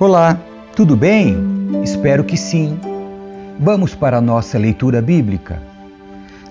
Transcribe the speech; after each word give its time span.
Olá, 0.00 0.38
tudo 0.76 0.96
bem? 0.96 1.36
Espero 1.82 2.22
que 2.22 2.36
sim. 2.36 2.78
Vamos 3.58 3.96
para 3.96 4.18
a 4.18 4.20
nossa 4.20 4.56
leitura 4.56 5.02
bíblica. 5.02 5.60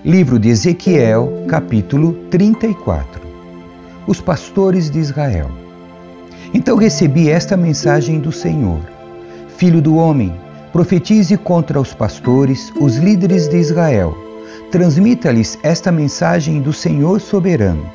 Livro 0.03 0.37
de 0.37 0.49
Ezequiel, 0.49 1.45
capítulo 1.47 2.11
34. 2.29 3.21
Os 4.05 4.19
pastores 4.19 4.89
de 4.91 4.99
Israel. 4.99 5.49
Então 6.53 6.75
recebi 6.75 7.29
esta 7.29 7.55
mensagem 7.55 8.19
do 8.19 8.33
Senhor: 8.33 8.81
Filho 9.55 9.81
do 9.81 9.95
homem, 9.95 10.35
profetize 10.73 11.37
contra 11.37 11.79
os 11.79 11.93
pastores, 11.93 12.73
os 12.81 12.97
líderes 12.97 13.47
de 13.47 13.55
Israel. 13.55 14.13
Transmita-lhes 14.71 15.57
esta 15.63 15.89
mensagem 15.89 16.59
do 16.59 16.73
Senhor 16.73 17.21
soberano. 17.21 17.89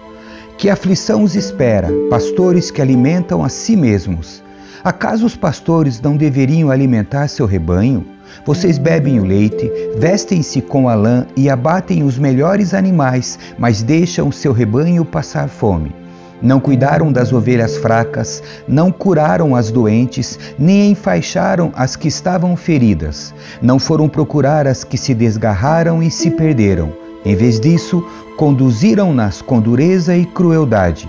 Que 0.57 0.71
aflição 0.71 1.23
os 1.23 1.35
espera, 1.35 1.91
pastores 2.09 2.71
que 2.71 2.81
alimentam 2.81 3.45
a 3.45 3.51
si 3.51 3.77
mesmos 3.77 4.43
Acaso 4.85 5.25
os 5.25 5.37
pastores 5.37 6.01
não 6.01 6.17
deveriam 6.17 6.69
alimentar 6.69 7.29
seu 7.29 7.47
rebanho? 7.47 8.05
Vocês 8.45 8.79
bebem 8.79 9.21
o 9.21 9.25
leite, 9.25 9.71
vestem-se 9.97 10.61
com 10.61 10.89
a 10.89 10.95
lã 10.95 11.25
e 11.37 11.49
abatem 11.49 12.03
os 12.03 12.19
melhores 12.19 12.75
animais, 12.75 13.39
mas 13.57 13.83
deixam 13.83 14.33
seu 14.33 14.53
rebanho 14.53 15.05
passar 15.05 15.49
fome. 15.49 15.95
Não 16.43 16.59
cuidaram 16.59 17.13
das 17.13 17.33
ovelhas 17.33 17.77
fracas, 17.77 18.43
não 18.67 18.91
curaram 18.91 19.55
as 19.55 19.71
doentes, 19.71 20.37
nem 20.59 20.91
enfaixaram 20.91 21.71
as 21.77 21.95
que 21.95 22.09
estavam 22.09 22.57
feridas. 22.57 23.33
Não 23.61 23.79
foram 23.79 24.09
procurar 24.09 24.67
as 24.67 24.83
que 24.83 24.99
se 24.99 25.15
desgarraram 25.15 26.03
e 26.03 26.11
se 26.11 26.33
perderam. 26.33 26.93
Em 27.25 27.37
vez 27.37 27.61
disso, 27.61 28.05
conduziram-nas 28.37 29.41
com 29.41 29.61
dureza 29.61 30.17
e 30.17 30.27
crueldade. 30.27 31.09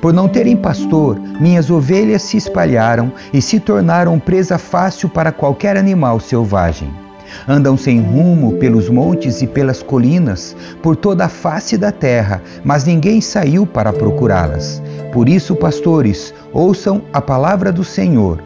Por 0.00 0.12
não 0.12 0.28
terem 0.28 0.56
pastor, 0.56 1.18
minhas 1.40 1.70
ovelhas 1.70 2.22
se 2.22 2.36
espalharam 2.36 3.12
e 3.32 3.40
se 3.40 3.60
tornaram 3.60 4.18
presa 4.18 4.58
fácil 4.58 5.08
para 5.08 5.32
qualquer 5.32 5.76
animal 5.76 6.20
selvagem. 6.20 6.90
Andam 7.46 7.76
sem 7.76 8.00
rumo 8.00 8.54
pelos 8.54 8.88
montes 8.88 9.40
e 9.40 9.46
pelas 9.46 9.82
colinas, 9.82 10.56
por 10.82 10.96
toda 10.96 11.26
a 11.26 11.28
face 11.28 11.78
da 11.78 11.92
terra, 11.92 12.42
mas 12.64 12.84
ninguém 12.84 13.20
saiu 13.20 13.66
para 13.66 13.92
procurá-las. 13.92 14.82
Por 15.12 15.28
isso, 15.28 15.54
pastores, 15.54 16.34
ouçam 16.52 17.02
a 17.12 17.20
palavra 17.20 17.72
do 17.72 17.84
Senhor. 17.84 18.42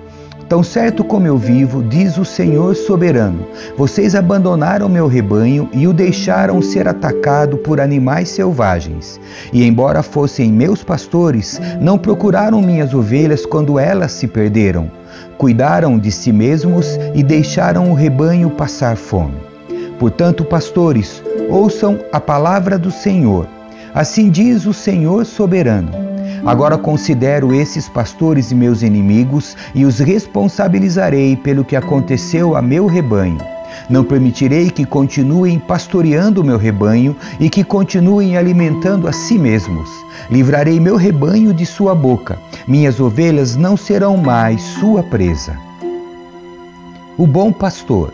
Tão 0.48 0.62
certo 0.62 1.02
como 1.02 1.26
eu 1.26 1.38
vivo, 1.38 1.82
diz 1.82 2.18
o 2.18 2.24
Senhor 2.24 2.76
soberano, 2.76 3.46
vocês 3.76 4.14
abandonaram 4.14 4.88
meu 4.88 5.06
rebanho 5.06 5.68
e 5.72 5.86
o 5.86 5.92
deixaram 5.92 6.60
ser 6.60 6.86
atacado 6.86 7.56
por 7.56 7.80
animais 7.80 8.28
selvagens. 8.28 9.18
E 9.52 9.64
embora 9.64 10.02
fossem 10.02 10.52
meus 10.52 10.84
pastores, 10.84 11.60
não 11.80 11.96
procuraram 11.96 12.60
minhas 12.60 12.92
ovelhas 12.92 13.46
quando 13.46 13.78
elas 13.78 14.12
se 14.12 14.26
perderam. 14.26 14.90
Cuidaram 15.38 15.98
de 15.98 16.10
si 16.10 16.30
mesmos 16.30 16.98
e 17.14 17.22
deixaram 17.22 17.90
o 17.90 17.94
rebanho 17.94 18.50
passar 18.50 18.96
fome. 18.96 19.36
Portanto, 19.98 20.44
pastores, 20.44 21.22
ouçam 21.48 21.98
a 22.12 22.20
palavra 22.20 22.78
do 22.78 22.90
Senhor. 22.90 23.48
Assim 23.94 24.28
diz 24.28 24.66
o 24.66 24.74
Senhor 24.74 25.24
soberano. 25.24 26.13
Agora 26.46 26.76
considero 26.76 27.54
esses 27.54 27.88
pastores 27.88 28.52
meus 28.52 28.82
inimigos 28.82 29.56
e 29.74 29.86
os 29.86 29.98
responsabilizarei 29.98 31.36
pelo 31.36 31.64
que 31.64 31.74
aconteceu 31.74 32.54
a 32.54 32.60
meu 32.60 32.86
rebanho. 32.86 33.38
Não 33.88 34.04
permitirei 34.04 34.70
que 34.70 34.84
continuem 34.84 35.58
pastoreando 35.58 36.42
o 36.42 36.44
meu 36.44 36.58
rebanho 36.58 37.16
e 37.40 37.48
que 37.48 37.64
continuem 37.64 38.36
alimentando 38.36 39.08
a 39.08 39.12
si 39.12 39.38
mesmos. 39.38 39.88
Livrarei 40.30 40.78
meu 40.78 40.96
rebanho 40.96 41.52
de 41.54 41.64
sua 41.64 41.94
boca. 41.94 42.38
Minhas 42.68 43.00
ovelhas 43.00 43.56
não 43.56 43.74
serão 43.74 44.18
mais 44.18 44.60
sua 44.60 45.02
presa. 45.02 45.58
O 47.16 47.26
bom 47.26 47.50
pastor. 47.52 48.12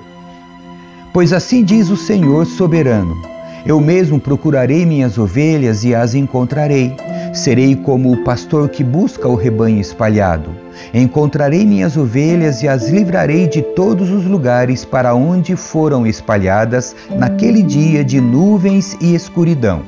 Pois 1.12 1.32
assim 1.32 1.64
diz 1.64 1.90
o 1.90 1.96
Senhor 1.96 2.46
soberano: 2.46 3.20
Eu 3.66 3.80
mesmo 3.80 4.20
procurarei 4.20 4.86
minhas 4.86 5.18
ovelhas 5.18 5.82
e 5.82 5.94
as 5.94 6.14
encontrarei 6.14 6.94
Serei 7.32 7.76
como 7.76 8.12
o 8.12 8.24
pastor 8.24 8.68
que 8.68 8.82
busca 8.82 9.28
o 9.28 9.36
rebanho 9.36 9.80
espalhado. 9.80 10.50
Encontrarei 10.92 11.64
minhas 11.64 11.96
ovelhas 11.96 12.62
e 12.62 12.68
as 12.68 12.88
livrarei 12.88 13.46
de 13.46 13.62
todos 13.62 14.10
os 14.10 14.24
lugares 14.24 14.84
para 14.84 15.14
onde 15.14 15.54
foram 15.54 16.06
espalhadas 16.06 16.94
naquele 17.16 17.62
dia 17.62 18.04
de 18.04 18.20
nuvens 18.20 18.96
e 19.00 19.14
escuridão. 19.14 19.82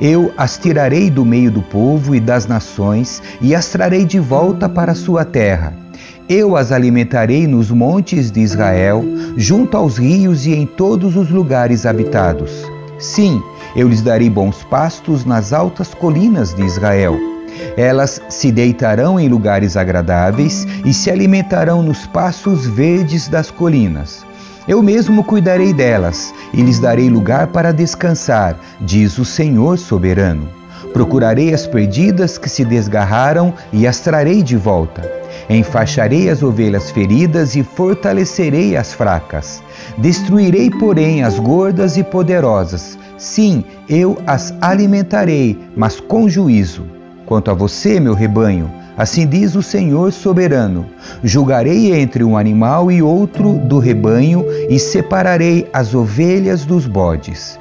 Eu 0.00 0.32
as 0.36 0.58
tirarei 0.58 1.08
do 1.08 1.24
meio 1.24 1.50
do 1.50 1.62
povo 1.62 2.14
e 2.14 2.20
das 2.20 2.46
nações 2.46 3.22
e 3.40 3.54
as 3.54 3.68
trarei 3.68 4.04
de 4.04 4.18
volta 4.18 4.68
para 4.68 4.94
sua 4.94 5.24
terra. 5.24 5.72
Eu 6.28 6.56
as 6.56 6.72
alimentarei 6.72 7.46
nos 7.46 7.70
montes 7.70 8.30
de 8.30 8.40
Israel, 8.40 9.04
junto 9.36 9.76
aos 9.76 9.98
rios 9.98 10.46
e 10.46 10.54
em 10.54 10.66
todos 10.66 11.16
os 11.16 11.30
lugares 11.30 11.86
habitados. 11.86 12.64
Sim, 12.98 13.42
eu 13.76 13.88
lhes 13.88 14.02
darei 14.02 14.30
bons 14.30 14.62
pastos 14.64 15.24
nas 15.24 15.52
altas 15.52 15.94
colinas 15.94 16.54
de 16.54 16.62
Israel. 16.62 17.18
Elas 17.76 18.20
se 18.28 18.50
deitarão 18.50 19.18
em 19.18 19.28
lugares 19.28 19.76
agradáveis 19.76 20.66
e 20.84 20.92
se 20.92 21.10
alimentarão 21.10 21.82
nos 21.82 22.06
pastos 22.06 22.66
verdes 22.66 23.28
das 23.28 23.50
colinas. 23.50 24.24
Eu 24.66 24.82
mesmo 24.82 25.22
cuidarei 25.22 25.72
delas 25.72 26.32
e 26.52 26.62
lhes 26.62 26.78
darei 26.78 27.10
lugar 27.10 27.48
para 27.48 27.72
descansar, 27.72 28.58
diz 28.80 29.18
o 29.18 29.24
Senhor 29.24 29.78
soberano. 29.78 30.48
Procurarei 30.92 31.52
as 31.52 31.66
perdidas 31.66 32.38
que 32.38 32.48
se 32.48 32.64
desgarraram 32.64 33.52
e 33.72 33.86
as 33.86 34.00
trarei 34.00 34.42
de 34.42 34.56
volta. 34.56 35.02
Enfaixarei 35.50 36.30
as 36.30 36.42
ovelhas 36.42 36.90
feridas 36.90 37.56
e 37.56 37.62
fortalecerei 37.62 38.76
as 38.76 38.94
fracas. 38.94 39.62
Destruirei, 39.98 40.70
porém, 40.70 41.22
as 41.22 41.38
gordas 41.38 41.96
e 41.96 42.04
poderosas, 42.04 42.96
Sim, 43.16 43.64
eu 43.88 44.18
as 44.26 44.52
alimentarei, 44.60 45.58
mas 45.76 46.00
com 46.00 46.28
juízo. 46.28 46.84
Quanto 47.26 47.50
a 47.50 47.54
você, 47.54 47.98
meu 48.00 48.12
rebanho, 48.12 48.70
assim 48.96 49.26
diz 49.26 49.54
o 49.54 49.62
Senhor 49.62 50.12
soberano: 50.12 50.86
julgarei 51.22 51.94
entre 51.94 52.24
um 52.24 52.36
animal 52.36 52.90
e 52.90 53.00
outro 53.00 53.54
do 53.58 53.78
rebanho 53.78 54.44
e 54.68 54.78
separarei 54.78 55.68
as 55.72 55.94
ovelhas 55.94 56.64
dos 56.64 56.86
bodes. 56.86 57.58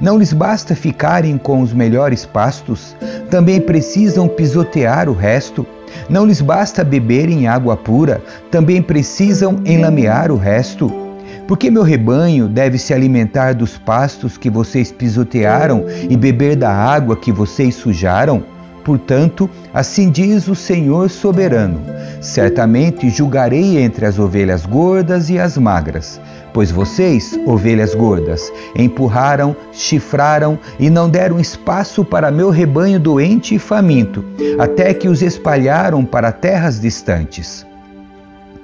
Não 0.00 0.18
lhes 0.18 0.32
basta 0.32 0.74
ficarem 0.74 1.38
com 1.38 1.62
os 1.62 1.72
melhores 1.72 2.26
pastos, 2.26 2.94
também 3.30 3.60
precisam 3.60 4.28
pisotear 4.28 5.08
o 5.08 5.14
resto. 5.14 5.64
Não 6.10 6.26
lhes 6.26 6.42
basta 6.42 6.84
beberem 6.84 7.46
água 7.46 7.76
pura, 7.76 8.20
também 8.50 8.82
precisam 8.82 9.60
enlamear 9.64 10.30
o 10.30 10.36
resto. 10.36 11.05
Porque 11.46 11.70
meu 11.70 11.82
rebanho 11.82 12.48
deve 12.48 12.76
se 12.76 12.92
alimentar 12.92 13.54
dos 13.54 13.78
pastos 13.78 14.36
que 14.36 14.50
vocês 14.50 14.90
pisotearam 14.90 15.84
e 16.10 16.16
beber 16.16 16.56
da 16.56 16.72
água 16.72 17.16
que 17.16 17.30
vocês 17.30 17.74
sujaram? 17.74 18.42
Portanto, 18.84 19.50
assim 19.74 20.10
diz 20.10 20.46
o 20.46 20.54
Senhor 20.54 21.10
soberano: 21.10 21.80
certamente 22.20 23.10
julgarei 23.10 23.78
entre 23.78 24.06
as 24.06 24.16
ovelhas 24.16 24.64
gordas 24.64 25.28
e 25.28 25.40
as 25.40 25.58
magras. 25.58 26.20
Pois 26.52 26.70
vocês, 26.70 27.38
ovelhas 27.44 27.94
gordas, 27.94 28.50
empurraram, 28.76 29.54
chifraram 29.72 30.58
e 30.78 30.88
não 30.88 31.10
deram 31.10 31.40
espaço 31.40 32.04
para 32.04 32.30
meu 32.30 32.48
rebanho 32.48 33.00
doente 33.00 33.56
e 33.56 33.58
faminto, 33.58 34.24
até 34.58 34.94
que 34.94 35.08
os 35.08 35.20
espalharam 35.20 36.04
para 36.04 36.32
terras 36.32 36.80
distantes. 36.80 37.65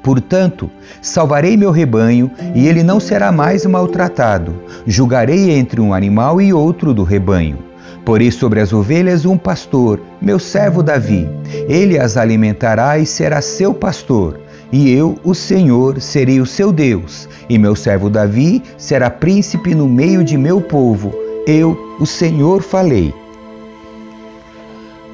Portanto, 0.03 0.69
salvarei 1.01 1.57
meu 1.57 1.71
rebanho 1.71 2.31
e 2.55 2.67
ele 2.67 2.83
não 2.83 2.99
será 2.99 3.31
mais 3.31 3.65
maltratado. 3.65 4.55
Julgarei 4.87 5.51
entre 5.51 5.81
um 5.81 5.95
animal 5.95 6.41
e 6.41 6.53
outro 6.53 6.93
do 6.93 7.05
rebanho. 7.05 7.59
Porei 8.05 8.33
sobre 8.33 8.61
as 8.61 8.73
ovelhas 8.73 9.25
um 9.25 9.39
pastor, 9.39 10.01
meu 10.21 10.39
servo 10.39 10.83
Davi. 10.83 11.29
Ele 11.69 11.99
as 11.99 12.17
alimentará 12.17 12.99
e 12.99 13.07
será 13.07 13.41
seu 13.41 13.73
pastor. 13.73 14.41
E 14.73 14.91
eu, 14.91 15.19
o 15.23 15.35
Senhor, 15.35 16.01
serei 16.01 16.41
o 16.41 16.47
seu 16.47 16.73
Deus, 16.73 17.29
e 17.49 17.59
meu 17.59 17.77
servo 17.77 18.09
Davi 18.09 18.63
será 18.79 19.11
príncipe 19.11 19.75
no 19.75 19.87
meio 19.87 20.25
de 20.25 20.39
meu 20.39 20.63
povo. 20.63 21.13
Eu, 21.47 21.77
o 22.01 22.07
Senhor, 22.07 22.63
falei. 22.63 23.15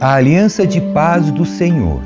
A 0.01 0.15
aliança 0.15 0.65
de 0.65 0.81
paz 0.81 1.31
do 1.33 1.45
Senhor. 1.45 2.01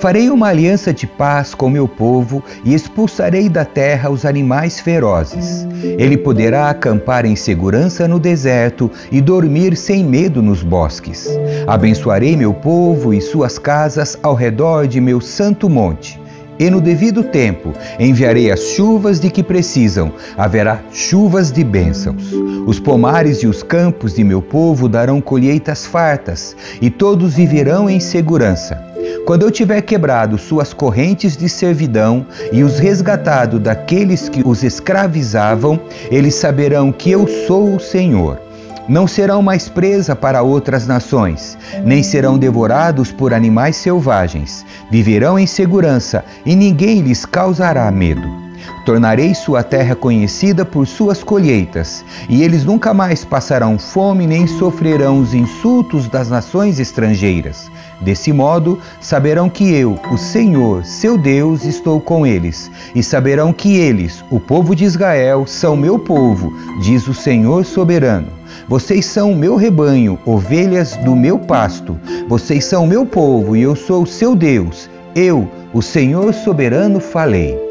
Farei 0.00 0.30
uma 0.30 0.48
aliança 0.48 0.92
de 0.92 1.06
paz 1.06 1.54
com 1.54 1.68
meu 1.68 1.86
povo 1.86 2.42
e 2.64 2.74
expulsarei 2.74 3.48
da 3.48 3.64
terra 3.64 4.10
os 4.10 4.24
animais 4.24 4.80
ferozes. 4.80 5.66
Ele 5.82 6.16
poderá 6.16 6.70
acampar 6.70 7.26
em 7.26 7.36
segurança 7.36 8.08
no 8.08 8.18
deserto 8.18 8.90
e 9.10 9.20
dormir 9.20 9.76
sem 9.76 10.04
medo 10.04 10.40
nos 10.42 10.62
bosques. 10.62 11.28
Abençoarei 11.66 12.36
meu 12.36 12.54
povo 12.54 13.12
e 13.12 13.20
suas 13.20 13.58
casas 13.58 14.18
ao 14.22 14.34
redor 14.34 14.86
de 14.86 15.00
meu 15.00 15.20
santo 15.20 15.68
monte. 15.68 16.20
E 16.58 16.70
no 16.70 16.80
devido 16.80 17.22
tempo 17.22 17.74
enviarei 18.00 18.50
as 18.50 18.60
chuvas 18.60 19.20
de 19.20 19.28
que 19.30 19.42
precisam, 19.42 20.12
haverá 20.38 20.80
chuvas 20.90 21.52
de 21.52 21.62
bênçãos. 21.62 22.32
Os 22.66 22.80
pomares 22.80 23.38
e 23.38 23.46
os 23.46 23.62
campos 23.62 24.14
de 24.14 24.24
meu 24.24 24.40
povo 24.40 24.88
darão 24.88 25.20
colheitas 25.20 25.84
fartas, 25.84 26.56
e 26.80 26.88
todos 26.88 27.34
viverão 27.34 27.90
em 27.90 28.00
segurança 28.00 28.95
Quando 29.26 29.42
eu 29.42 29.50
tiver 29.50 29.82
quebrado 29.82 30.38
suas 30.38 30.72
correntes 30.72 31.36
de 31.36 31.48
servidão 31.48 32.24
e 32.52 32.62
os 32.62 32.78
resgatado 32.78 33.58
daqueles 33.58 34.28
que 34.28 34.40
os 34.46 34.62
escravizavam, 34.62 35.80
eles 36.12 36.36
saberão 36.36 36.92
que 36.92 37.10
eu 37.10 37.26
sou 37.26 37.74
o 37.74 37.80
Senhor. 37.80 38.40
Não 38.88 39.08
serão 39.08 39.42
mais 39.42 39.68
presa 39.68 40.14
para 40.14 40.42
outras 40.42 40.86
nações, 40.86 41.58
nem 41.84 42.04
serão 42.04 42.38
devorados 42.38 43.10
por 43.10 43.34
animais 43.34 43.74
selvagens. 43.74 44.64
Viverão 44.92 45.36
em 45.36 45.46
segurança 45.46 46.24
e 46.44 46.54
ninguém 46.54 47.00
lhes 47.00 47.26
causará 47.26 47.90
medo. 47.90 48.45
Tornarei 48.84 49.34
sua 49.34 49.62
terra 49.62 49.94
conhecida 49.94 50.64
por 50.64 50.86
suas 50.86 51.22
colheitas, 51.22 52.04
e 52.28 52.42
eles 52.42 52.64
nunca 52.64 52.94
mais 52.94 53.24
passarão 53.24 53.78
fome 53.78 54.26
nem 54.26 54.46
sofrerão 54.46 55.18
os 55.18 55.34
insultos 55.34 56.08
das 56.08 56.28
nações 56.28 56.78
estrangeiras. 56.78 57.70
Desse 58.00 58.32
modo, 58.32 58.78
saberão 59.00 59.48
que 59.48 59.72
eu, 59.72 59.98
o 60.12 60.18
Senhor, 60.18 60.84
seu 60.84 61.16
Deus, 61.16 61.64
estou 61.64 62.00
com 62.00 62.26
eles, 62.26 62.70
e 62.94 63.02
saberão 63.02 63.52
que 63.52 63.76
eles, 63.76 64.24
o 64.30 64.38
povo 64.38 64.76
de 64.76 64.84
Israel, 64.84 65.46
são 65.46 65.76
meu 65.76 65.98
povo, 65.98 66.52
diz 66.80 67.08
o 67.08 67.14
Senhor 67.14 67.64
soberano. 67.64 68.28
Vocês 68.68 69.06
são 69.06 69.34
meu 69.34 69.56
rebanho, 69.56 70.18
ovelhas 70.24 70.96
do 70.98 71.14
meu 71.14 71.38
pasto. 71.38 71.98
Vocês 72.28 72.64
são 72.64 72.86
meu 72.86 73.06
povo 73.06 73.56
e 73.56 73.62
eu 73.62 73.76
sou 73.76 74.02
o 74.02 74.06
seu 74.06 74.34
Deus. 74.34 74.90
Eu, 75.14 75.48
o 75.72 75.82
Senhor 75.82 76.32
soberano, 76.34 77.00
falei 77.00 77.65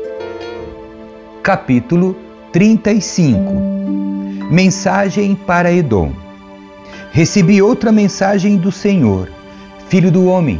capítulo 1.45 2.17
35 2.51 3.37
Mensagem 4.49 5.35
para 5.35 5.71
Edom 5.71 6.11
Recebi 7.11 7.61
outra 7.61 7.91
mensagem 7.91 8.57
do 8.57 8.71
Senhor, 8.71 9.29
filho 9.87 10.11
do 10.11 10.25
homem. 10.25 10.59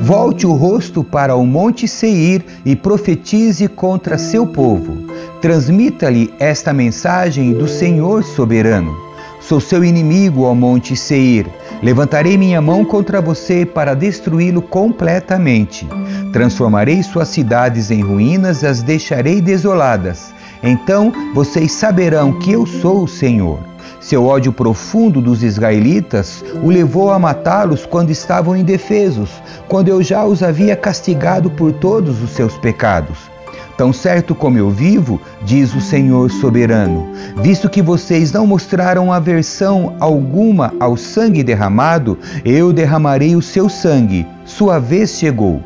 Volte 0.00 0.46
o 0.46 0.52
rosto 0.54 1.04
para 1.04 1.36
o 1.36 1.44
monte 1.44 1.86
Seir 1.86 2.42
e 2.64 2.74
profetize 2.74 3.68
contra 3.68 4.16
seu 4.16 4.46
povo. 4.46 4.96
Transmita-lhe 5.42 6.32
esta 6.38 6.72
mensagem 6.72 7.52
do 7.52 7.68
Senhor 7.68 8.24
soberano. 8.24 9.03
Sou 9.46 9.60
seu 9.60 9.84
inimigo, 9.84 10.44
ó 10.44 10.54
monte 10.54 10.96
Seir. 10.96 11.46
Levantarei 11.82 12.38
minha 12.38 12.62
mão 12.62 12.82
contra 12.82 13.20
você 13.20 13.66
para 13.66 13.92
destruí-lo 13.92 14.62
completamente. 14.62 15.86
Transformarei 16.32 17.02
suas 17.02 17.28
cidades 17.28 17.90
em 17.90 18.00
ruínas 18.00 18.62
e 18.62 18.66
as 18.66 18.82
deixarei 18.82 19.42
desoladas. 19.42 20.32
Então 20.62 21.12
vocês 21.34 21.72
saberão 21.72 22.38
que 22.38 22.52
eu 22.52 22.64
sou 22.64 23.04
o 23.04 23.08
Senhor. 23.08 23.58
Seu 24.00 24.24
ódio 24.24 24.50
profundo 24.50 25.20
dos 25.20 25.42
israelitas 25.42 26.42
o 26.62 26.70
levou 26.70 27.10
a 27.10 27.18
matá-los 27.18 27.84
quando 27.84 28.10
estavam 28.10 28.56
indefesos, 28.56 29.28
quando 29.68 29.88
eu 29.88 30.02
já 30.02 30.24
os 30.24 30.42
havia 30.42 30.74
castigado 30.74 31.50
por 31.50 31.70
todos 31.70 32.22
os 32.22 32.30
seus 32.30 32.56
pecados. 32.56 33.33
Tão 33.76 33.92
certo 33.92 34.34
como 34.34 34.56
eu 34.56 34.70
vivo, 34.70 35.20
diz 35.42 35.74
o 35.74 35.80
Senhor 35.80 36.30
soberano, 36.30 37.08
visto 37.42 37.68
que 37.68 37.82
vocês 37.82 38.30
não 38.30 38.46
mostraram 38.46 39.12
aversão 39.12 39.96
alguma 39.98 40.72
ao 40.78 40.96
sangue 40.96 41.42
derramado, 41.42 42.16
eu 42.44 42.72
derramarei 42.72 43.34
o 43.34 43.42
seu 43.42 43.68
sangue. 43.68 44.26
Sua 44.44 44.78
vez 44.78 45.10
chegou. 45.10 45.60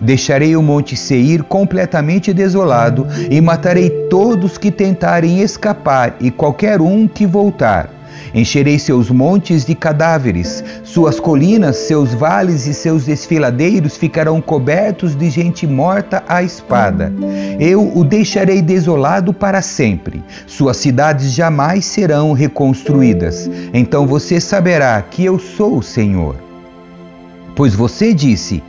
Deixarei 0.00 0.54
o 0.54 0.62
monte 0.62 0.96
Seir 0.96 1.42
completamente 1.42 2.32
desolado 2.32 3.04
e 3.28 3.40
matarei 3.40 3.90
todos 4.08 4.56
que 4.56 4.70
tentarem 4.70 5.40
escapar 5.40 6.14
e 6.20 6.30
qualquer 6.30 6.80
um 6.80 7.08
que 7.08 7.26
voltar. 7.26 7.97
Encherei 8.34 8.78
seus 8.78 9.10
montes 9.10 9.64
de 9.64 9.74
cadáveres, 9.74 10.62
suas 10.84 11.18
colinas, 11.18 11.76
seus 11.76 12.12
vales 12.12 12.66
e 12.66 12.74
seus 12.74 13.04
desfiladeiros 13.04 13.96
ficarão 13.96 14.40
cobertos 14.40 15.16
de 15.16 15.30
gente 15.30 15.66
morta 15.66 16.22
à 16.28 16.42
espada. 16.42 17.12
Eu 17.58 17.96
o 17.96 18.04
deixarei 18.04 18.60
desolado 18.60 19.32
para 19.32 19.62
sempre. 19.62 20.22
Suas 20.46 20.76
cidades 20.76 21.32
jamais 21.32 21.84
serão 21.84 22.32
reconstruídas. 22.32 23.50
Então 23.72 24.06
você 24.06 24.40
saberá 24.40 25.00
que 25.02 25.24
eu 25.24 25.38
sou 25.38 25.78
o 25.78 25.82
Senhor. 25.82 26.36
Pois 27.56 27.74
você 27.74 28.14
disse: 28.14 28.62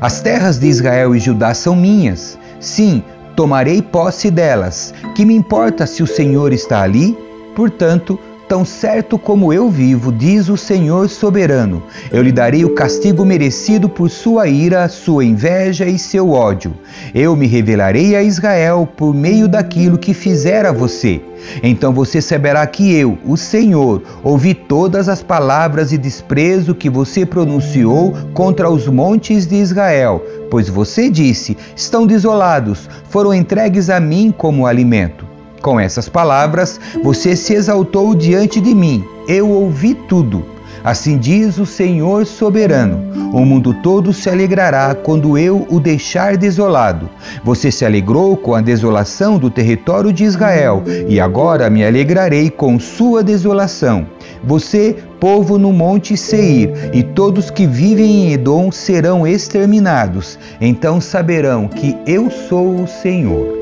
As 0.00 0.20
terras 0.20 0.58
de 0.58 0.66
Israel 0.66 1.14
e 1.14 1.18
Judá 1.18 1.54
são 1.54 1.74
minhas. 1.74 2.38
Sim, 2.60 3.02
tomarei 3.34 3.82
posse 3.82 4.30
delas. 4.30 4.94
Que 5.14 5.24
me 5.24 5.34
importa 5.34 5.86
se 5.86 6.02
o 6.02 6.06
Senhor 6.06 6.52
está 6.52 6.82
ali? 6.82 7.16
Portanto, 7.56 8.18
Tão 8.48 8.64
certo 8.64 9.18
como 9.18 9.52
eu 9.52 9.68
vivo, 9.68 10.10
diz 10.10 10.48
o 10.48 10.56
Senhor 10.56 11.10
soberano, 11.10 11.82
eu 12.10 12.22
lhe 12.22 12.32
darei 12.32 12.64
o 12.64 12.74
castigo 12.74 13.22
merecido 13.22 13.90
por 13.90 14.08
sua 14.08 14.48
ira, 14.48 14.88
sua 14.88 15.22
inveja 15.22 15.84
e 15.84 15.98
seu 15.98 16.30
ódio. 16.30 16.72
Eu 17.14 17.36
me 17.36 17.46
revelarei 17.46 18.16
a 18.16 18.22
Israel 18.22 18.88
por 18.96 19.14
meio 19.14 19.48
daquilo 19.48 19.98
que 19.98 20.14
fizer 20.14 20.64
a 20.64 20.72
você. 20.72 21.20
Então 21.62 21.92
você 21.92 22.22
saberá 22.22 22.66
que 22.66 22.90
eu, 22.94 23.18
o 23.22 23.36
Senhor, 23.36 24.02
ouvi 24.24 24.54
todas 24.54 25.10
as 25.10 25.22
palavras 25.22 25.92
e 25.92 25.98
desprezo 25.98 26.74
que 26.74 26.88
você 26.88 27.26
pronunciou 27.26 28.14
contra 28.32 28.70
os 28.70 28.88
montes 28.88 29.46
de 29.46 29.56
Israel, 29.56 30.24
pois 30.50 30.70
você 30.70 31.10
disse: 31.10 31.54
estão 31.76 32.06
desolados, 32.06 32.88
foram 33.10 33.34
entregues 33.34 33.90
a 33.90 34.00
mim 34.00 34.32
como 34.34 34.66
alimento. 34.66 35.27
Com 35.60 35.78
essas 35.78 36.08
palavras, 36.08 36.80
você 37.02 37.34
se 37.34 37.54
exaltou 37.54 38.14
diante 38.14 38.60
de 38.60 38.74
mim. 38.74 39.04
Eu 39.26 39.50
ouvi 39.50 39.94
tudo. 39.94 40.44
Assim 40.84 41.18
diz 41.18 41.58
o 41.58 41.66
Senhor 41.66 42.24
soberano: 42.24 43.00
o 43.32 43.44
mundo 43.44 43.74
todo 43.82 44.12
se 44.12 44.30
alegrará 44.30 44.94
quando 44.94 45.36
eu 45.36 45.66
o 45.68 45.80
deixar 45.80 46.36
desolado. 46.36 47.10
Você 47.44 47.70
se 47.70 47.84
alegrou 47.84 48.36
com 48.36 48.54
a 48.54 48.60
desolação 48.60 49.38
do 49.38 49.50
território 49.50 50.12
de 50.12 50.24
Israel, 50.24 50.82
e 51.08 51.20
agora 51.20 51.68
me 51.68 51.84
alegrarei 51.84 52.48
com 52.50 52.78
sua 52.78 53.22
desolação. 53.22 54.06
Você, 54.44 54.96
povo 55.18 55.58
no 55.58 55.72
monte 55.72 56.16
Seir, 56.16 56.70
e 56.92 57.02
todos 57.02 57.50
que 57.50 57.66
vivem 57.66 58.28
em 58.28 58.32
Edom 58.32 58.70
serão 58.70 59.26
exterminados. 59.26 60.38
Então 60.60 61.00
saberão 61.00 61.66
que 61.66 61.96
eu 62.06 62.30
sou 62.30 62.82
o 62.82 62.86
Senhor 62.86 63.57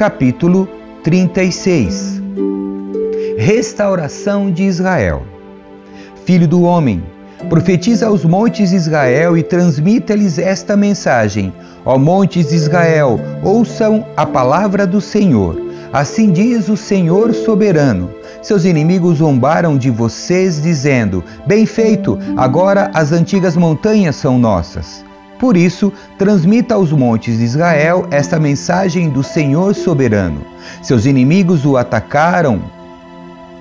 capítulo 0.00 0.66
36 1.04 2.22
Restauração 3.36 4.50
de 4.50 4.62
Israel 4.62 5.26
Filho 6.24 6.48
do 6.48 6.62
homem, 6.62 7.02
profetiza 7.50 8.06
aos 8.06 8.24
montes 8.24 8.70
de 8.70 8.76
Israel 8.76 9.36
e 9.36 9.42
transmita-lhes 9.42 10.38
esta 10.38 10.74
mensagem: 10.74 11.52
Ó 11.84 11.98
montes 11.98 12.48
de 12.48 12.54
Israel, 12.54 13.20
ouçam 13.44 14.06
a 14.16 14.24
palavra 14.24 14.86
do 14.86 15.02
Senhor. 15.02 15.60
Assim 15.92 16.32
diz 16.32 16.70
o 16.70 16.78
Senhor 16.78 17.34
soberano: 17.34 18.10
Seus 18.40 18.64
inimigos 18.64 19.18
zombaram 19.18 19.76
de 19.76 19.90
vocês, 19.90 20.62
dizendo: 20.62 21.22
Bem 21.46 21.66
feito, 21.66 22.18
agora 22.38 22.90
as 22.94 23.12
antigas 23.12 23.54
montanhas 23.54 24.16
são 24.16 24.38
nossas. 24.38 25.09
Por 25.40 25.56
isso, 25.56 25.90
transmita 26.18 26.74
aos 26.74 26.92
montes 26.92 27.38
de 27.38 27.44
Israel 27.44 28.06
esta 28.10 28.38
mensagem 28.38 29.08
do 29.08 29.22
Senhor 29.22 29.74
soberano. 29.74 30.42
Seus 30.82 31.06
inimigos 31.06 31.64
o 31.64 31.78
atacaram 31.78 32.60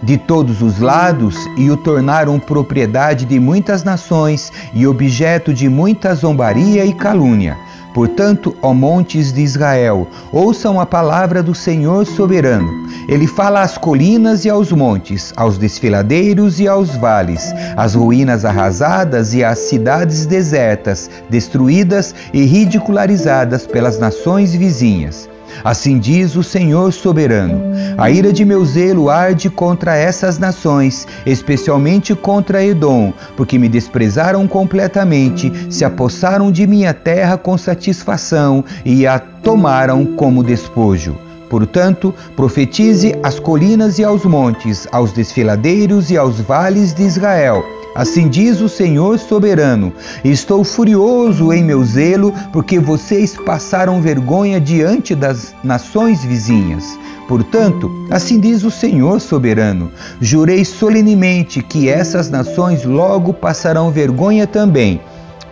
de 0.03 0.17
todos 0.17 0.61
os 0.61 0.79
lados 0.79 1.37
e 1.57 1.71
o 1.71 1.77
tornaram 1.77 2.37
propriedade 2.37 3.25
de 3.25 3.39
muitas 3.39 3.83
nações 3.85 4.51
e 4.73 4.85
objeto 4.85 5.53
de 5.53 5.69
muita 5.69 6.13
zombaria 6.13 6.85
e 6.85 6.93
calúnia. 6.93 7.57
Portanto, 7.99 8.55
ó 8.61 8.73
montes 8.73 9.33
de 9.33 9.41
Israel, 9.41 10.07
ouçam 10.31 10.79
a 10.79 10.85
palavra 10.85 11.43
do 11.43 11.53
Senhor 11.53 12.05
soberano. 12.05 12.71
Ele 13.09 13.27
fala 13.27 13.61
às 13.61 13.77
colinas 13.77 14.45
e 14.45 14.49
aos 14.49 14.71
montes, 14.71 15.33
aos 15.35 15.57
desfiladeiros 15.57 16.61
e 16.61 16.67
aos 16.69 16.95
vales, 16.95 17.53
às 17.75 17.95
ruínas 17.95 18.45
arrasadas 18.45 19.33
e 19.33 19.43
às 19.43 19.59
cidades 19.59 20.25
desertas, 20.25 21.11
destruídas 21.29 22.15
e 22.33 22.45
ridicularizadas 22.45 23.67
pelas 23.67 23.99
nações 23.99 24.55
vizinhas. 24.55 25.27
Assim 25.63 25.99
diz 25.99 26.35
o 26.35 26.43
Senhor 26.43 26.91
soberano: 26.91 27.61
A 27.97 28.09
ira 28.09 28.31
de 28.31 28.43
meu 28.45 28.63
zelo 28.65 29.09
arde 29.09 29.49
contra 29.49 29.95
essas 29.95 30.37
nações, 30.37 31.07
especialmente 31.25 32.15
contra 32.15 32.63
Edom, 32.63 33.13
porque 33.35 33.57
me 33.57 33.69
desprezaram 33.69 34.47
completamente, 34.47 35.51
se 35.69 35.85
apossaram 35.85 36.51
de 36.51 36.65
minha 36.65 36.93
terra 36.93 37.37
com 37.37 37.57
satisfação 37.57 38.63
e 38.85 39.05
a 39.05 39.19
tomaram 39.19 40.05
como 40.05 40.43
despojo. 40.43 41.28
Portanto, 41.49 42.13
profetize 42.35 43.15
às 43.23 43.39
colinas 43.39 43.97
e 43.99 44.03
aos 44.03 44.23
montes, 44.25 44.87
aos 44.91 45.11
desfiladeiros 45.11 46.11
e 46.11 46.17
aos 46.17 46.39
vales 46.39 46.93
de 46.93 47.03
Israel 47.03 47.63
Assim 47.95 48.29
diz 48.29 48.61
o 48.61 48.69
Senhor 48.69 49.17
soberano: 49.17 49.91
Estou 50.23 50.63
furioso 50.63 51.51
em 51.51 51.63
meu 51.63 51.83
zelo, 51.83 52.33
porque 52.53 52.79
vocês 52.79 53.35
passaram 53.35 54.01
vergonha 54.01 54.59
diante 54.59 55.15
das 55.15 55.55
nações 55.63 56.23
vizinhas. 56.23 56.97
Portanto, 57.27 57.91
assim 58.09 58.39
diz 58.39 58.63
o 58.63 58.71
Senhor 58.71 59.19
soberano: 59.19 59.91
Jurei 60.21 60.63
solenemente 60.63 61.61
que 61.63 61.89
essas 61.89 62.29
nações 62.29 62.85
logo 62.85 63.33
passarão 63.33 63.91
vergonha 63.91 64.45
também. 64.45 65.01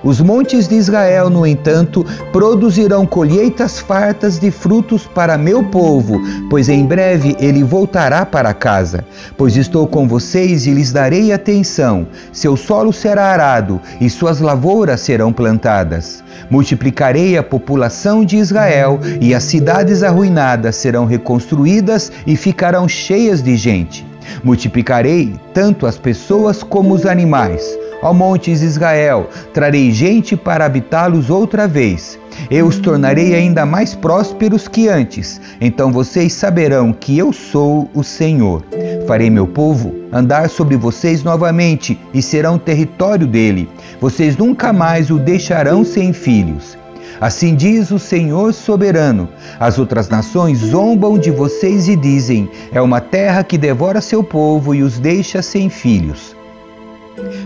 Os 0.03 0.21
montes 0.21 0.67
de 0.67 0.75
Israel, 0.75 1.29
no 1.29 1.45
entanto, 1.45 2.05
produzirão 2.31 3.05
colheitas 3.05 3.79
fartas 3.79 4.39
de 4.39 4.51
frutos 4.51 5.05
para 5.05 5.37
meu 5.37 5.63
povo, 5.63 6.19
pois 6.49 6.69
em 6.69 6.85
breve 6.85 7.35
ele 7.39 7.63
voltará 7.63 8.25
para 8.25 8.53
casa. 8.53 9.03
Pois 9.37 9.55
estou 9.55 9.87
com 9.87 10.07
vocês 10.07 10.65
e 10.65 10.71
lhes 10.71 10.91
darei 10.91 11.31
atenção. 11.31 12.07
Seu 12.31 12.55
solo 12.55 12.93
será 12.93 13.25
arado 13.31 13.81
e 13.99 14.09
suas 14.09 14.39
lavouras 14.39 15.01
serão 15.01 15.33
plantadas. 15.33 16.23
Multiplicarei 16.49 17.37
a 17.37 17.43
população 17.43 18.23
de 18.23 18.37
Israel 18.37 18.99
e 19.19 19.33
as 19.33 19.43
cidades 19.43 20.03
arruinadas 20.03 20.75
serão 20.75 21.05
reconstruídas 21.05 22.11
e 22.25 22.35
ficarão 22.35 22.87
cheias 22.87 23.41
de 23.41 23.57
gente. 23.57 24.05
Multiplicarei 24.43 25.35
tanto 25.53 25.85
as 25.85 25.97
pessoas 25.97 26.63
como 26.63 26.93
os 26.93 27.05
animais 27.05 27.77
Ó 28.01 28.13
montes 28.13 28.61
Israel, 28.61 29.27
trarei 29.53 29.91
gente 29.91 30.37
para 30.37 30.65
habitá-los 30.65 31.29
outra 31.29 31.67
vez. 31.67 32.19
Eu 32.51 32.67
os 32.67 32.77
tornarei 32.77 33.33
ainda 33.33 33.65
mais 33.65 33.95
prósperos 33.95 34.67
que 34.67 34.87
antes. 34.87 35.41
Então 35.59 35.91
vocês 35.91 36.33
saberão 36.33 36.93
que 36.93 37.17
eu 37.17 37.33
sou 37.33 37.89
o 37.95 38.03
Senhor. 38.03 38.63
Farei 39.07 39.29
meu 39.29 39.47
povo 39.47 39.95
andar 40.13 40.47
sobre 40.49 40.77
vocês 40.77 41.23
novamente 41.23 41.99
e 42.13 42.21
serão 42.21 42.59
território 42.59 43.25
dele. 43.25 43.67
Vocês 43.99 44.37
nunca 44.37 44.71
mais 44.71 45.09
o 45.09 45.17
deixarão 45.17 45.83
sem 45.83 46.13
filhos. 46.13 46.77
Assim 47.19 47.55
diz 47.55 47.91
o 47.91 47.99
Senhor 47.99 48.53
soberano: 48.53 49.27
As 49.59 49.79
outras 49.79 50.09
nações 50.09 50.59
zombam 50.59 51.17
de 51.17 51.31
vocês 51.31 51.87
e 51.87 51.95
dizem: 51.95 52.49
É 52.71 52.81
uma 52.81 53.01
terra 53.01 53.43
que 53.43 53.57
devora 53.57 54.01
seu 54.01 54.23
povo 54.23 54.75
e 54.75 54.83
os 54.83 54.99
deixa 54.99 55.41
sem 55.41 55.69
filhos. 55.69 56.37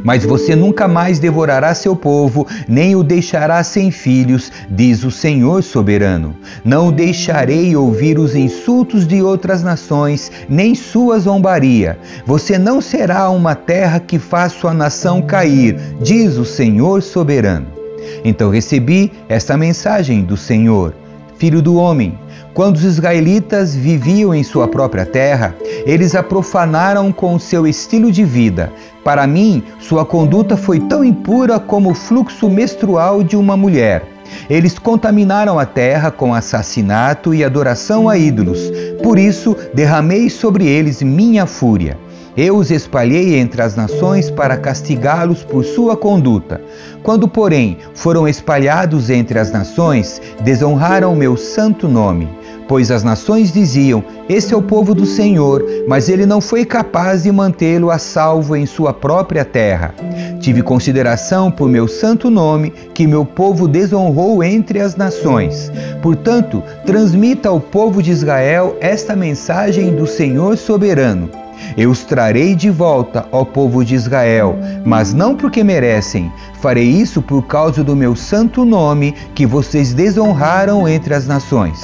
Mas 0.03 0.25
você 0.25 0.55
nunca 0.55 0.87
mais 0.87 1.19
devorará 1.19 1.73
seu 1.73 1.95
povo, 1.95 2.45
nem 2.67 2.95
o 2.95 3.03
deixará 3.03 3.63
sem 3.63 3.89
filhos, 3.89 4.51
diz 4.69 5.03
o 5.03 5.11
Senhor 5.11 5.63
soberano. 5.63 6.35
Não 6.63 6.91
deixarei 6.91 7.75
ouvir 7.75 8.19
os 8.19 8.35
insultos 8.35 9.07
de 9.07 9.21
outras 9.21 9.63
nações, 9.63 10.31
nem 10.49 10.75
sua 10.75 11.19
zombaria. 11.19 11.97
Você 12.25 12.57
não 12.57 12.81
será 12.81 13.29
uma 13.29 13.55
terra 13.55 13.99
que 13.99 14.19
faz 14.19 14.53
sua 14.53 14.73
nação 14.73 15.21
cair, 15.21 15.79
diz 16.01 16.37
o 16.37 16.45
Senhor 16.45 17.01
soberano. 17.01 17.80
Então 18.23 18.49
recebi 18.49 19.11
esta 19.27 19.57
mensagem 19.57 20.23
do 20.23 20.37
Senhor: 20.37 20.93
Filho 21.37 21.61
do 21.61 21.75
homem, 21.75 22.17
quando 22.53 22.75
os 22.75 22.83
israelitas 22.83 23.73
viviam 23.73 24.35
em 24.35 24.43
sua 24.43 24.67
própria 24.67 25.05
terra, 25.05 25.55
eles 25.85 26.15
a 26.15 26.21
profanaram 26.21 27.11
com 27.11 27.39
seu 27.39 27.65
estilo 27.65 28.11
de 28.11 28.23
vida. 28.25 28.71
Para 29.03 29.25
mim, 29.25 29.63
sua 29.79 30.05
conduta 30.05 30.57
foi 30.57 30.79
tão 30.79 31.03
impura 31.03 31.59
como 31.59 31.91
o 31.91 31.95
fluxo 31.95 32.49
menstrual 32.49 33.23
de 33.23 33.37
uma 33.37 33.55
mulher. 33.55 34.03
Eles 34.49 34.77
contaminaram 34.77 35.57
a 35.57 35.65
terra 35.65 36.11
com 36.11 36.33
assassinato 36.33 37.33
e 37.33 37.43
adoração 37.43 38.09
a 38.09 38.17
ídolos. 38.17 38.71
Por 39.01 39.17
isso, 39.17 39.55
derramei 39.73 40.29
sobre 40.29 40.67
eles 40.67 41.01
minha 41.01 41.45
fúria. 41.45 41.97
Eu 42.35 42.57
os 42.57 42.71
espalhei 42.71 43.37
entre 43.37 43.61
as 43.61 43.75
nações 43.75 44.31
para 44.31 44.57
castigá-los 44.57 45.43
por 45.43 45.65
sua 45.65 45.97
conduta. 45.97 46.61
Quando, 47.03 47.27
porém, 47.27 47.77
foram 47.93 48.27
espalhados 48.27 49.09
entre 49.09 49.37
as 49.37 49.51
nações, 49.51 50.21
desonraram 50.43 51.15
meu 51.15 51.35
santo 51.35 51.87
nome 51.87 52.41
pois 52.71 52.89
as 52.89 53.03
nações 53.03 53.51
diziam: 53.51 54.01
Este 54.29 54.53
é 54.53 54.57
o 54.57 54.61
povo 54.61 54.95
do 54.95 55.05
Senhor, 55.05 55.61
mas 55.89 56.07
ele 56.07 56.25
não 56.25 56.39
foi 56.39 56.63
capaz 56.63 57.23
de 57.23 57.31
mantê-lo 57.31 57.91
a 57.91 57.97
salvo 57.97 58.55
em 58.55 58.65
sua 58.65 58.93
própria 58.93 59.43
terra. 59.43 59.93
Tive 60.39 60.63
consideração 60.63 61.51
por 61.51 61.67
meu 61.67 61.85
santo 61.85 62.29
nome, 62.29 62.71
que 62.93 63.05
meu 63.05 63.25
povo 63.25 63.67
desonrou 63.67 64.41
entre 64.41 64.79
as 64.79 64.95
nações. 64.95 65.69
Portanto, 66.01 66.63
transmita 66.85 67.49
ao 67.49 67.59
povo 67.59 68.01
de 68.01 68.11
Israel 68.11 68.77
esta 68.79 69.17
mensagem 69.17 69.93
do 69.93 70.07
Senhor 70.07 70.57
soberano. 70.57 71.40
Eu 71.77 71.89
os 71.89 72.03
trarei 72.03 72.55
de 72.55 72.69
volta 72.69 73.27
ao 73.31 73.45
povo 73.45 73.83
de 73.83 73.95
Israel, 73.95 74.57
mas 74.85 75.13
não 75.13 75.35
porque 75.35 75.63
merecem. 75.63 76.31
Farei 76.59 76.87
isso 76.87 77.21
por 77.21 77.43
causa 77.43 77.83
do 77.83 77.95
meu 77.95 78.15
santo 78.15 78.65
nome, 78.65 79.13
que 79.33 79.45
vocês 79.45 79.93
desonraram 79.93 80.87
entre 80.87 81.13
as 81.13 81.27
nações. 81.27 81.81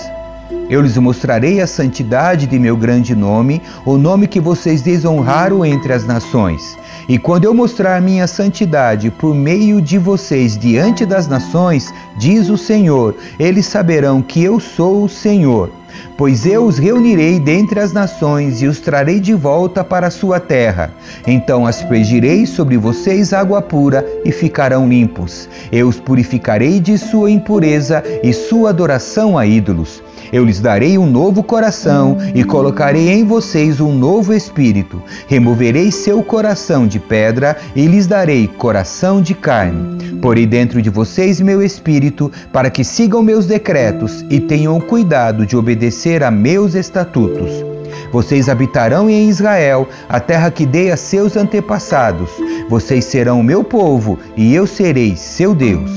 Eu 0.69 0.81
lhes 0.81 0.97
mostrarei 0.97 1.61
a 1.61 1.67
santidade 1.67 2.45
de 2.45 2.59
meu 2.59 2.75
grande 2.75 3.15
nome, 3.15 3.61
o 3.85 3.97
nome 3.97 4.27
que 4.27 4.39
vocês 4.39 4.81
desonraram 4.81 5.65
entre 5.65 5.93
as 5.93 6.05
nações. 6.05 6.77
E 7.07 7.17
quando 7.17 7.45
eu 7.45 7.53
mostrar 7.53 8.01
minha 8.01 8.27
santidade 8.27 9.09
por 9.09 9.33
meio 9.33 9.81
de 9.81 9.97
vocês 9.97 10.57
diante 10.57 11.05
das 11.05 11.25
nações, 11.25 11.93
diz 12.17 12.49
o 12.49 12.57
Senhor, 12.57 13.15
eles 13.39 13.65
saberão 13.65 14.21
que 14.21 14.43
eu 14.43 14.59
sou 14.59 15.05
o 15.05 15.09
Senhor. 15.09 15.71
Pois 16.17 16.45
eu 16.45 16.65
os 16.65 16.77
reunirei 16.77 17.39
dentre 17.39 17.79
as 17.79 17.93
nações 17.93 18.61
e 18.61 18.67
os 18.67 18.79
trarei 18.79 19.19
de 19.19 19.33
volta 19.33 19.83
para 19.83 20.07
a 20.07 20.11
sua 20.11 20.39
terra. 20.39 20.91
Então 21.25 21.65
aspergirei 21.65 22.45
sobre 22.45 22.77
vocês 22.77 23.33
água 23.33 23.61
pura 23.61 24.05
e 24.25 24.31
ficarão 24.31 24.87
limpos. 24.87 25.47
Eu 25.71 25.87
os 25.87 25.99
purificarei 25.99 26.79
de 26.79 26.97
sua 26.97 27.29
impureza 27.29 28.03
e 28.23 28.33
sua 28.33 28.69
adoração 28.69 29.37
a 29.37 29.45
ídolos. 29.45 30.01
Eu 30.31 30.43
lhes 30.43 30.59
darei 30.59 30.97
um 30.97 31.09
novo 31.09 31.41
coração 31.41 32.17
e 32.35 32.43
colocarei 32.43 33.09
em 33.09 33.23
vocês 33.23 33.79
um 33.79 33.93
novo 33.93 34.33
espírito. 34.33 35.01
Removerei 35.27 35.91
seu 35.91 36.21
coração 36.21 36.87
de 36.87 36.99
pedra 36.99 37.57
e 37.75 37.85
lhes 37.85 38.07
darei 38.07 38.47
coração 38.47 39.21
de 39.21 39.33
carne. 39.33 40.17
Porei 40.21 40.45
dentro 40.45 40.81
de 40.81 40.89
vocês 40.89 41.39
meu 41.39 41.61
espírito 41.61 42.31
para 42.51 42.69
que 42.69 42.83
sigam 42.83 43.21
meus 43.21 43.45
decretos 43.45 44.25
e 44.29 44.39
tenham 44.39 44.79
cuidado 44.79 45.45
de 45.45 45.55
obedecer 45.55 46.23
a 46.23 46.31
meus 46.31 46.75
estatutos. 46.75 47.65
Vocês 48.11 48.47
habitarão 48.47 49.09
em 49.09 49.29
Israel, 49.29 49.87
a 50.07 50.19
terra 50.19 50.49
que 50.49 50.65
dei 50.65 50.91
a 50.91 50.97
seus 50.97 51.35
antepassados. 51.35 52.29
Vocês 52.69 53.05
serão 53.05 53.43
meu 53.43 53.63
povo 53.63 54.17
e 54.35 54.53
eu 54.53 54.65
serei 54.65 55.15
seu 55.15 55.53
Deus. 55.53 55.91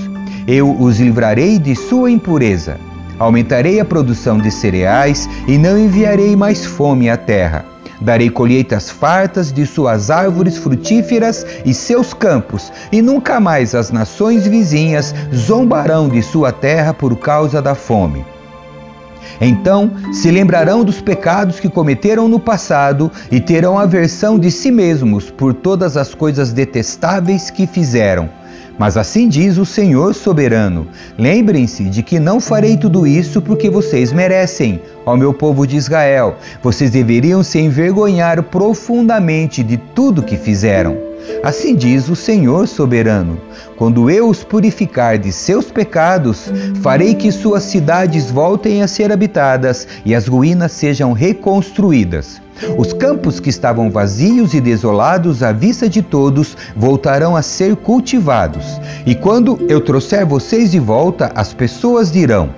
Eu 0.46 0.70
os 0.80 0.98
livrarei 0.98 1.58
de 1.58 1.76
sua 1.76 2.10
impureza. 2.10 2.89
Aumentarei 3.20 3.78
a 3.78 3.84
produção 3.84 4.38
de 4.38 4.50
cereais 4.50 5.28
e 5.46 5.58
não 5.58 5.78
enviarei 5.78 6.34
mais 6.34 6.64
fome 6.64 7.10
à 7.10 7.18
terra. 7.18 7.66
Darei 8.00 8.30
colheitas 8.30 8.88
fartas 8.88 9.52
de 9.52 9.66
suas 9.66 10.10
árvores 10.10 10.56
frutíferas 10.56 11.44
e 11.66 11.74
seus 11.74 12.14
campos, 12.14 12.72
e 12.90 13.02
nunca 13.02 13.38
mais 13.38 13.74
as 13.74 13.92
nações 13.92 14.46
vizinhas 14.46 15.14
zombarão 15.34 16.08
de 16.08 16.22
sua 16.22 16.50
terra 16.50 16.94
por 16.94 17.14
causa 17.18 17.60
da 17.60 17.74
fome. 17.74 18.24
Então 19.38 19.90
se 20.14 20.30
lembrarão 20.30 20.82
dos 20.82 21.02
pecados 21.02 21.60
que 21.60 21.68
cometeram 21.68 22.26
no 22.26 22.40
passado 22.40 23.12
e 23.30 23.38
terão 23.38 23.78
aversão 23.78 24.38
de 24.38 24.50
si 24.50 24.70
mesmos 24.70 25.30
por 25.30 25.52
todas 25.52 25.94
as 25.94 26.14
coisas 26.14 26.54
detestáveis 26.54 27.50
que 27.50 27.66
fizeram 27.66 28.39
mas 28.80 28.96
assim 28.96 29.28
diz 29.28 29.58
o 29.58 29.66
Senhor 29.66 30.14
soberano: 30.14 30.88
lembrem-se 31.18 31.84
de 31.84 32.02
que 32.02 32.18
não 32.18 32.40
farei 32.40 32.78
tudo 32.78 33.06
isso 33.06 33.42
porque 33.42 33.68
vocês 33.68 34.10
merecem, 34.10 34.80
ó 35.04 35.14
meu 35.18 35.34
povo 35.34 35.66
de 35.66 35.76
Israel. 35.76 36.36
Vocês 36.62 36.90
deveriam 36.90 37.42
se 37.42 37.58
envergonhar 37.58 38.42
profundamente 38.44 39.62
de 39.62 39.76
tudo 39.76 40.22
que 40.22 40.38
fizeram. 40.38 41.09
Assim 41.42 41.74
diz 41.74 42.08
o 42.08 42.16
Senhor 42.16 42.68
soberano: 42.68 43.40
Quando 43.76 44.10
eu 44.10 44.28
os 44.28 44.44
purificar 44.44 45.18
de 45.18 45.32
seus 45.32 45.70
pecados, 45.70 46.50
farei 46.82 47.14
que 47.14 47.32
suas 47.32 47.62
cidades 47.62 48.30
voltem 48.30 48.82
a 48.82 48.88
ser 48.88 49.12
habitadas 49.12 49.86
e 50.04 50.14
as 50.14 50.26
ruínas 50.26 50.72
sejam 50.72 51.12
reconstruídas. 51.12 52.40
Os 52.76 52.92
campos 52.92 53.40
que 53.40 53.48
estavam 53.48 53.90
vazios 53.90 54.52
e 54.52 54.60
desolados 54.60 55.42
à 55.42 55.50
vista 55.50 55.88
de 55.88 56.02
todos 56.02 56.56
voltarão 56.76 57.34
a 57.34 57.42
ser 57.42 57.74
cultivados. 57.74 58.80
E 59.06 59.14
quando 59.14 59.58
eu 59.68 59.80
trouxer 59.80 60.26
vocês 60.26 60.70
de 60.70 60.78
volta, 60.78 61.32
as 61.34 61.54
pessoas 61.54 62.12
dirão: 62.12 62.50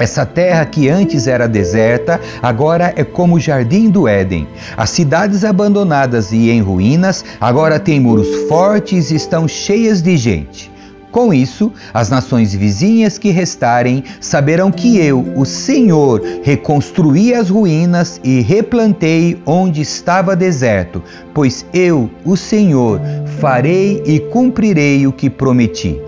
essa 0.00 0.24
terra 0.24 0.64
que 0.64 0.88
antes 0.88 1.26
era 1.26 1.46
deserta, 1.46 2.18
agora 2.42 2.92
é 2.96 3.04
como 3.04 3.36
o 3.36 3.40
jardim 3.40 3.90
do 3.90 4.08
Éden. 4.08 4.48
As 4.74 4.88
cidades 4.88 5.44
abandonadas 5.44 6.32
e 6.32 6.50
em 6.50 6.62
ruínas 6.62 7.22
agora 7.38 7.78
têm 7.78 8.00
muros 8.00 8.48
fortes 8.48 9.10
e 9.10 9.16
estão 9.16 9.46
cheias 9.46 10.00
de 10.00 10.16
gente. 10.16 10.70
Com 11.12 11.34
isso, 11.34 11.72
as 11.92 12.08
nações 12.08 12.54
vizinhas 12.54 13.18
que 13.18 13.30
restarem 13.30 14.04
saberão 14.20 14.70
que 14.70 14.96
eu, 14.96 15.20
o 15.36 15.44
Senhor, 15.44 16.22
reconstruí 16.42 17.34
as 17.34 17.50
ruínas 17.50 18.20
e 18.24 18.40
replantei 18.40 19.42
onde 19.44 19.82
estava 19.82 20.34
deserto, 20.36 21.02
pois 21.34 21.66
eu, 21.74 22.08
o 22.24 22.36
Senhor, 22.36 23.00
farei 23.40 24.02
e 24.06 24.20
cumprirei 24.20 25.06
o 25.06 25.12
que 25.12 25.28
prometi. 25.28 26.00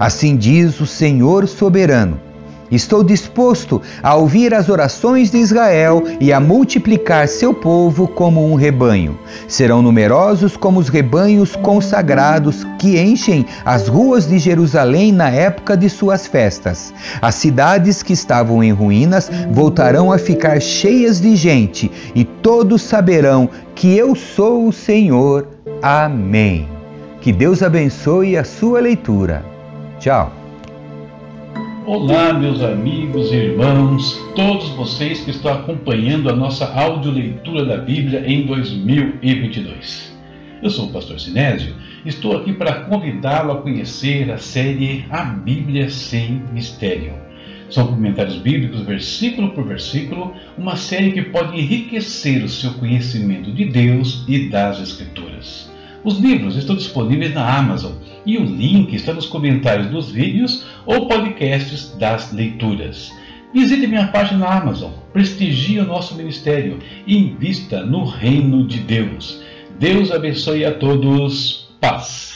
Assim 0.00 0.36
diz 0.36 0.80
o 0.80 0.86
Senhor 0.86 1.46
soberano 1.46 2.25
Estou 2.70 3.04
disposto 3.04 3.80
a 4.02 4.14
ouvir 4.14 4.52
as 4.52 4.68
orações 4.68 5.30
de 5.30 5.38
Israel 5.38 6.02
e 6.20 6.32
a 6.32 6.40
multiplicar 6.40 7.28
seu 7.28 7.54
povo 7.54 8.08
como 8.08 8.44
um 8.44 8.54
rebanho. 8.54 9.18
Serão 9.48 9.82
numerosos 9.82 10.56
como 10.56 10.80
os 10.80 10.88
rebanhos 10.88 11.54
consagrados 11.56 12.64
que 12.78 13.00
enchem 13.00 13.46
as 13.64 13.88
ruas 13.88 14.26
de 14.26 14.38
Jerusalém 14.38 15.12
na 15.12 15.30
época 15.30 15.76
de 15.76 15.88
suas 15.88 16.26
festas. 16.26 16.92
As 17.20 17.34
cidades 17.36 18.02
que 18.02 18.12
estavam 18.12 18.62
em 18.62 18.72
ruínas 18.72 19.30
voltarão 19.50 20.12
a 20.12 20.18
ficar 20.18 20.60
cheias 20.60 21.20
de 21.20 21.36
gente, 21.36 21.90
e 22.14 22.24
todos 22.24 22.82
saberão 22.82 23.48
que 23.74 23.96
eu 23.96 24.14
sou 24.14 24.68
o 24.68 24.72
Senhor. 24.72 25.46
Amém. 25.82 26.68
Que 27.20 27.32
Deus 27.32 27.62
abençoe 27.62 28.36
a 28.36 28.44
sua 28.44 28.80
leitura. 28.80 29.44
Tchau. 29.98 30.45
Olá, 31.86 32.32
meus 32.32 32.62
amigos 32.62 33.30
e 33.30 33.36
irmãos, 33.36 34.20
todos 34.34 34.70
vocês 34.70 35.20
que 35.20 35.30
estão 35.30 35.52
acompanhando 35.52 36.28
a 36.28 36.34
nossa 36.34 36.66
audioleitura 36.74 37.64
da 37.64 37.76
Bíblia 37.76 38.24
em 38.26 38.44
2022. 38.44 40.12
Eu 40.60 40.68
sou 40.68 40.86
o 40.86 40.92
pastor 40.92 41.20
Sinésio, 41.20 41.76
estou 42.04 42.36
aqui 42.36 42.52
para 42.52 42.80
convidá-lo 42.86 43.52
a 43.52 43.62
conhecer 43.62 44.32
a 44.32 44.36
série 44.36 45.04
A 45.10 45.22
Bíblia 45.26 45.88
Sem 45.88 46.42
Mistério. 46.52 47.14
São 47.70 47.86
comentários 47.86 48.34
bíblicos, 48.34 48.80
versículo 48.80 49.50
por 49.50 49.64
versículo, 49.64 50.34
uma 50.58 50.74
série 50.74 51.12
que 51.12 51.22
pode 51.22 51.56
enriquecer 51.56 52.42
o 52.42 52.48
seu 52.48 52.74
conhecimento 52.74 53.52
de 53.52 53.64
Deus 53.64 54.24
e 54.26 54.48
das 54.48 54.80
Escrituras. 54.80 55.70
Os 56.06 56.20
livros 56.20 56.54
estão 56.54 56.76
disponíveis 56.76 57.34
na 57.34 57.58
Amazon 57.58 57.94
e 58.24 58.38
o 58.38 58.44
link 58.44 58.94
está 58.94 59.12
nos 59.12 59.26
comentários 59.26 59.88
dos 59.88 60.08
vídeos 60.08 60.64
ou 60.86 61.08
podcasts 61.08 61.96
das 61.98 62.32
leituras. 62.32 63.10
Visite 63.52 63.88
minha 63.88 64.06
página 64.06 64.38
na 64.38 64.56
Amazon, 64.56 64.92
prestigie 65.12 65.80
o 65.80 65.84
nosso 65.84 66.14
ministério 66.14 66.78
e 67.08 67.18
invista 67.18 67.84
no 67.84 68.04
reino 68.04 68.64
de 68.64 68.78
Deus. 68.78 69.42
Deus 69.80 70.12
abençoe 70.12 70.64
a 70.64 70.72
todos. 70.72 71.66
Paz. 71.80 72.35